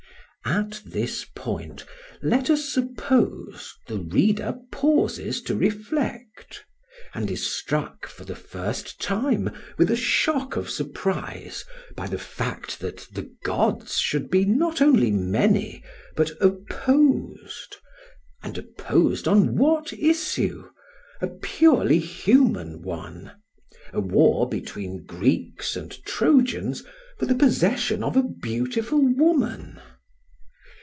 [0.61, 1.85] ]At this point,
[2.23, 6.63] let us suppose, the reader pauses to reflect;
[7.13, 11.63] and is struck, for the first time, with a shock of surprise
[11.95, 15.83] by the fact that the gods should be not only many
[16.15, 17.75] but opposed;
[18.41, 20.67] and opposed on what issue?
[21.21, 23.31] a purely human one!
[23.93, 26.83] a war between Greeks and Trojans
[27.19, 29.79] for the possession of a beautiful woman!